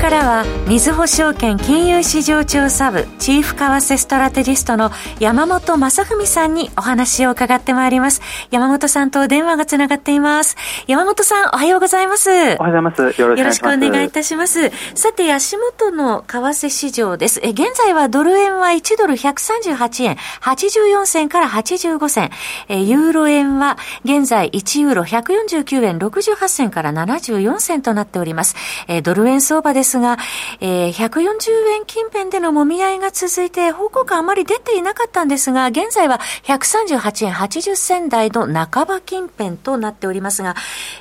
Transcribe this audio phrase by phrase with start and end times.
[0.00, 8.22] からは、みずほ証券金融市場調査部、チーフ為替ストラテジストの山本雅文さんにお話を伺ってまいります。
[8.50, 10.56] 山本さんと電話がつながっています。
[10.86, 12.30] 山本さん、おはようございます。
[12.30, 13.20] おはようございます。
[13.20, 14.70] よろしくお願いいたします。
[14.94, 17.38] さて、足元の為替市場です。
[17.42, 22.30] え、現在はドル円は1ドル138円84銭から85銭。
[22.70, 28.56] え、ユーロ円は現在1ユーロ149円68銭から74銭となっております。
[28.88, 30.18] え、ドル円相場ですが、
[30.60, 40.54] えー、140円近辺でのもみ合いが続いて、方向感あまり出ていなかったんですが、現在は138円80銭台の半ば近辺となっておりますが、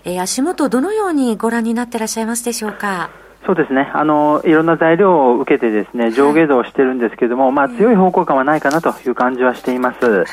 [0.05, 3.28] えー、足元どのようにご覧になっていらっしゃいますでしょうか？
[3.45, 3.89] そうですね。
[3.93, 10.25] あのいろんな材料を受けてですね上下動してるんですけれども、まあ、強い方向感はないかなという感じはしています、は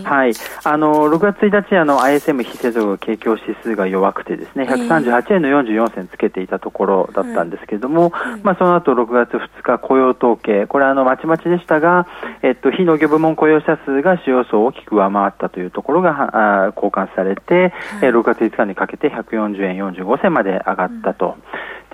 [0.00, 0.32] い、はい、
[0.64, 10.66] あの6月1日あの ISM 非製造景況指数が弱くてですね138円の44銭つけていたところだったんですけれども、はい、まあ、その後6月2日雇用統計。
[10.66, 12.06] これはあのまちまちでしたが、
[12.42, 21.36] えっと、非農業部門雇用者数が主要層を大きく上回ったというところがあ交換されて、はい、6月5日にかけて140円45銭まで上がったと。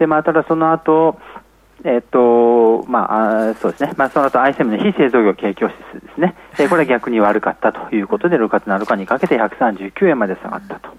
[0.00, 1.20] でまあ、ただその後
[1.84, 3.92] えっと、まあ、そうですね。
[3.96, 6.34] まあ、その後、ISM の非製造業景況指数ですね。
[6.58, 10.90] えこれは逆に悪かったということで、6月7日にかけて139円まで下がったと。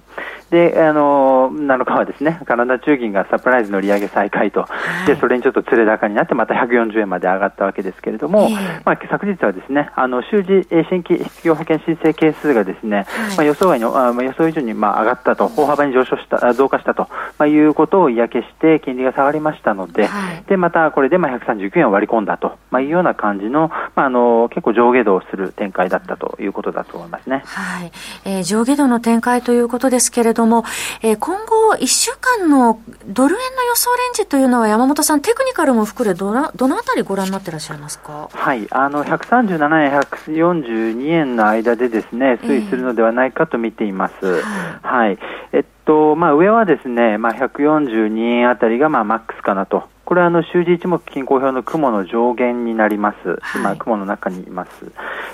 [0.51, 17.07] で、あの、7日はですね、カナダ中銀がサプライズの利上げ再開と、はい、で、それにちょっと釣れ高になって、また140円まで上がったわけですけれども、えー、まあ、昨日はですね、あの、週次新規失業保険申請件数がですね、はい、まあ、予想外の、あまあ、予想以上に、まあ、上がったと、大幅に上昇した、増加したと、
[17.37, 27.43] まあ、いうことを嫌気して、金利が下がりましたので、はい、で、またこれで、まあ、139円を割り込んだと、まあ、いうような感じの、まあ、あの、結構上下動する展開だったということだと思いますね。
[27.45, 27.91] はい。
[28.25, 30.63] えー、上下動の展開ということですけれども、
[31.01, 38.29] えー今後1週間のドル円の予想レンジというのは山本さん、テクニカルも含めどの、どのあたりご覧になってらっしゃいますか？
[38.31, 44.13] はい、あの、137円、142円の間でですね、推移するのではないかと見ています。
[44.21, 44.41] えー、
[44.81, 45.17] はい。
[45.53, 49.83] えっと、まあ、上はですね、まあ、142円あたりが、まあ、マックスかなと。
[50.05, 53.39] これはあの週次一目均衡表の雲の上限になります。
[53.55, 54.71] 今、雲の中にいます。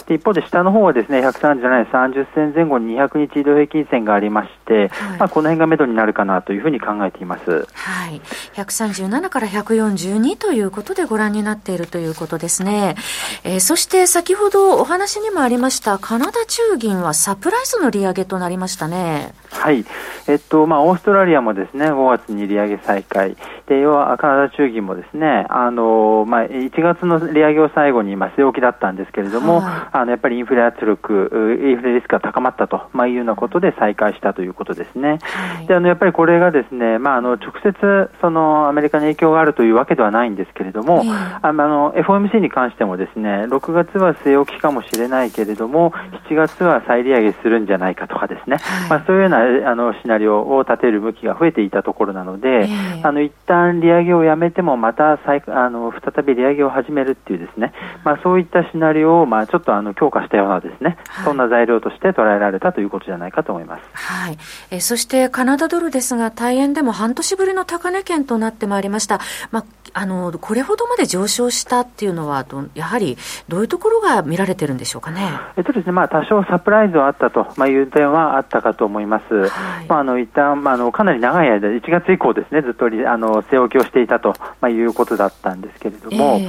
[0.07, 7.67] で一方で下の方はですね、137円30銭前後に200日移動平均線がありまして、はい、まあこの辺が目処になるかなというふうに考えています。
[7.73, 8.21] はい。
[8.53, 12.95] 137から142ということでご覧になっているということですね。
[13.43, 19.33] えー、そして先ほどお話にもありましたカナダ中銀はサプライズの利上げとなりましたね。
[19.59, 19.85] はい。
[20.27, 23.35] えっと、まあオーストラリアもですね、5月に利上げ再開。
[23.67, 35.19] で、要はカナダ中銀もですね、あの、まあ、1月の利上げを最後に、まあ、据え置きだったんですけれども、はい、あの、やっぱりインフレ圧力、インフレリスクが高まったと、まあ、いうようなことで再開したということですね。
[35.21, 41.03] はい、で、あの、やっぱりこれがですね、まあ、あの、直接、その、アメリカに影響があるというわけではないんですけれども、
[41.41, 45.91] あの、FOMC に関してもですね、6月は据え置きかもしれないけれども、
[46.29, 52.67] 7月は再利上げするんじゃないかとかですね、はい、まあ、そういうような、あの、シナリオを立てる向きが増えていたところなので、
[53.03, 63.83] あの、一旦利上げをやめても、また再あの再び利上げを始めるっていうですね、まあ、そういったシナリオを、まあ、ちょっとあの強化したようなですね、はい、そんな材料として捉えられたということじゃないかと思います。
[63.93, 64.37] はい。
[64.71, 69.19] えそしてカナダドルですが、大円でも半年ぶりの高値圏となってまいりました。
[69.51, 73.17] まあ、あの、これほどまで上昇したっていうのは、やはり
[73.47, 75.29] どういうところが見られてるんでしょうかね？
[75.57, 79.33] えっとですね、まあ、多少サプライズはあったと、まあ、いう点はあったかと思います。
[79.33, 86.47] はい、まあ、あの、一旦、まあ、あの、かなり長い間、1月以降ですね、ずっとあの、据え置きをしていたと、まあ、いうことだったんですけれども、え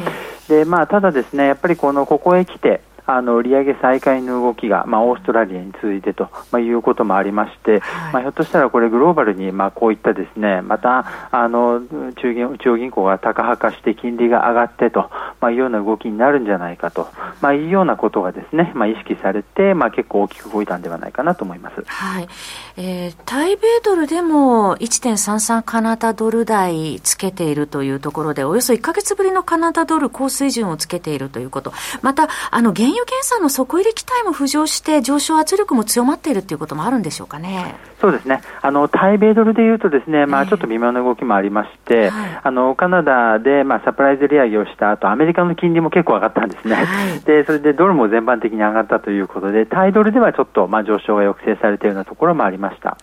[0.52, 11.80] ー、で、まあ、ただですね、やっぱりこの、ここへ来て、あの利上げ再開の動きが、まあ、オーストラリアに続いてと、まあ、いうこともありまして、はい、まあ、ひょっとしたらこれ、グローバルに、まあ、こういったですねまたあの
[12.20, 15.10] 中銀中央銀行が高派化して金利が上がってと、
[15.40, 17.08] まあ、いうような動きになるんじゃないかと、
[17.40, 22.28] まあ、いうようなことがですね、まあ、意識されて、まあ、結構大きく動いたんではないかなと思います、はい。
[22.76, 37.74] えー、対米ドルでも1.33カナダドル台つけているというところで、およそ1か月ぶりのカナダドル高水準をつけているということ、またあの原油検査の底入り期待も浮上して、上昇圧力も強まっているということもあるんでしょうかね。
[38.00, 38.40] そうですね。
[38.62, 52.96] あの、対米ドルでいうとですね、まあちょっと微妙な動きもありまして、はい、あの、カナダで、まあサプライズ利上げをした後、アメリカの金利も結構上がったんですね、はい、 でそれでドルも全般的に上がったということで、対ドルではちょっとまあ上昇が抑制されているようなところもありました。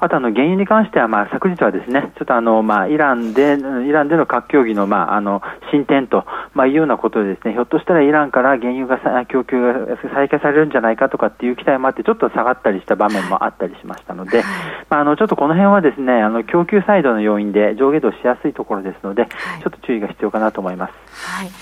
[0.00, 3.56] あとあの原油に関しては、まあ、昨日はですね、ちょっとあの、まあ、イランで、
[3.86, 6.24] イランでの核協議の、まあ、あの、進展と、
[6.54, 14.42] まあ、いうようなことでですね、ひょっとしたらイランから原油が供給が再開されるんじゃないかとかっていう期待もあって、ちょっと下がったりした場面もあったりしましたので、
[14.90, 21.03] まあ、あの、ちょっとこの辺はですね、あの、供給サイドの要因で上下動しやすいところですので、ちょっと注意が必要かなと思います。
[21.14, 21.52] はい。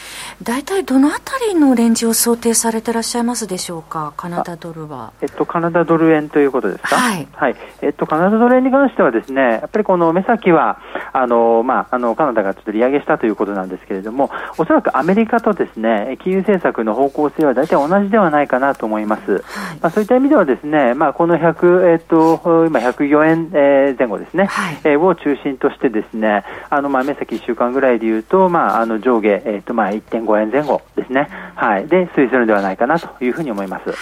[0.42, 5.12] 大体どのあたりのレンジを想定されてらっしゃいますでしょうか、カナダドルは。
[5.20, 6.96] えっと、カナダドル円ということですか？
[6.96, 7.28] はい。
[7.32, 7.56] はい。
[7.82, 10.78] えっと、カナダドル円に関してはですね、やっぱりこの目先は、
[11.12, 19.32] あの、まあ、あの、カナダがちょっと利上げしたということなんですけれども、おそらくアメリカとですね、金融政策の方向性は大体同じではないかなと思います。
[19.32, 19.42] はい、
[19.80, 33.90] まあ、そういった意味ではですね、まあ、この100、えっと、今104円、え前後ですね、はい、えー、を中心としてですね、あの、まあ、目先1週間ぐらいでいうと、まあ、あの、上下、えっと、まあ、1.5円前後ですね、はい、で、推移するのではないかなというふうに思います。
[33.90, 33.96] はい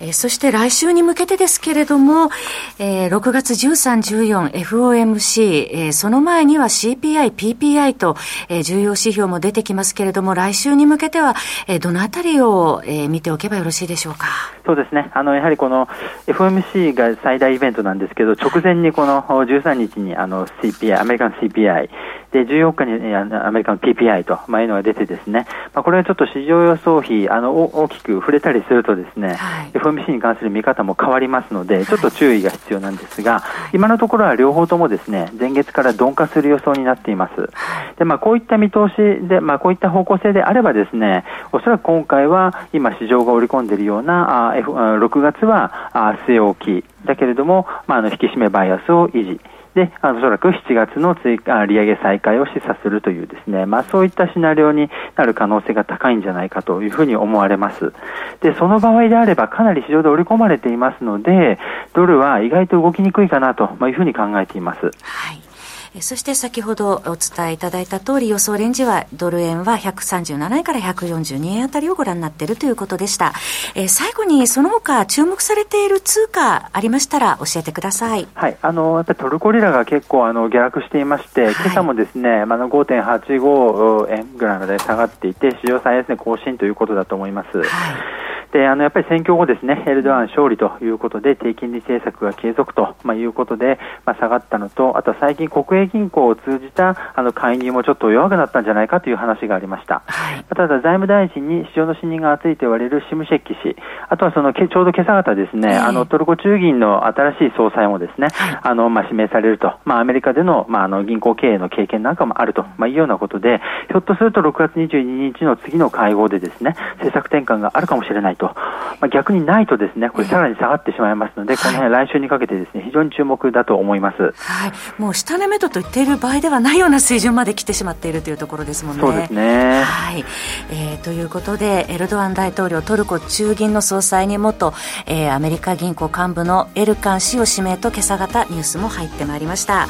[0.00, 2.30] えー、そして来週に向けてですけれども、
[2.78, 8.16] えー、6月13、14、FOMC、えー、その前には CPI、PPI と、
[8.48, 11.34] えー、重要指標も出てきますけれども、来週に向けては、
[11.68, 14.26] えー、どのあたりを、えー、見ておけばよろしいでしょうか？
[14.64, 15.10] そうですね。
[15.12, 15.86] あの、やはりこの
[16.26, 21.90] FOMC が最大イベントなんですけど、直前にこの13日にあの CPI、アメリカの CPI、
[22.32, 37.50] で、14日にアメリカの PPI と、まあ、いうのが出てですね、まあ、これはちょっと市場予想比、あの、大きく触れたりするとですね、はい、FOMC に関する見方も変わりますので、ちょっと注意が必要なんですが、はい、今のところは両方ともですね、前月から鈍化する予想になっています。
[37.98, 49.40] で、まあ、こういった見通しで、まあ、こういった方向性であればですね、おそらく今回は今市場が織り込んでいるような、あ F、6月はあ据え置き、だけれども、まあ、あの引き締めバイアスを維持。
[49.74, 57.92] で、あの、おそらく7月の追加、利上げ再開を示唆するというですね、まあそういったシナリオになる可能性が高いんじゃないかというふうに思われます。
[58.40, 61.58] で、その場合であればかなり市場で織り込まれていますので、
[61.94, 64.86] ドルは意外と動きにくいかなというふうに考えています。
[64.86, 64.90] は
[65.32, 65.49] い。
[65.98, 73.32] そして先ほどお伝えいただいた通り予想レンジはドル円は137円から142円あたりをご覧になっているということでした。
[73.74, 78.28] えー、最後にその他注目されている通貨ありましたら教えてください。
[78.34, 78.56] はい。
[78.62, 87.58] あの、やっぱりトルコリラが結構あの下落していまして、はい、今朝もですね、まあ、の5.85円ぐらいまで下がっていて、史上最安値更新ということだと思います。
[87.58, 100.02] はいであのやっぱり選挙後、ですねエルドアン勝利ということで、低金利政策が継続と、まあ、いうことで、まあ、下がったのと、あと最近、国営銀行を通じたあの介入もちょっと弱くなったんじゃないかという話がありました。
[100.06, 103.76] はい、ただ、財務大臣に市場の信任が厚いと言われるシムシェッキ氏、
[104.08, 108.28] あとはそのちょうど今朝方ですね、あのトルコ中銀の新しい総裁もですね、
[108.62, 118.54] あのまあ、指名されると、まあ、アメリカでの,、まあ、あの銀行経営の経験なんかもあると、まあ、いうようなことで、ひょっとすると6月22日の次の会合でですね、政策転換があるかもしれないと。
[119.00, 124.22] まあ、逆にないとですね、これさらに下がってしまいますので、この辺来週にかけてですね、非常に注目だと思います。
[124.36, 124.72] はい。
[124.98, 129.02] もう下値目処と言っている場合ではないような水準まで来てしまっているというところですもんね。
[129.02, 129.82] そうですね。
[129.82, 130.24] はい。
[130.70, 134.72] えー、ということで、エルドアン大統領、トルコ中銀の総裁に元、
[135.06, 139.86] えー、アメリカ銀行幹部のエルカン氏を指名と今朝方ニュースも入ってまいりました。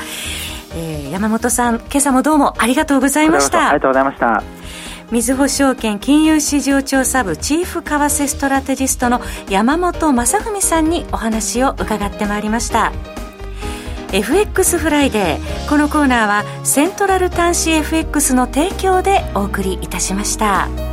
[0.75, 3.71] えー、山本さん、今朝もどうもありがとうございました。
[3.71, 4.60] ありがとうございました。
[5.11, 12.93] みずほ証券金融市場調査部チーフ為替ストラテジストの山本正文さんにお話を伺ってまいりました
[14.13, 20.90] FX フライデーこのコーナーはセントラル端子 FX の提供でお送りいたしました。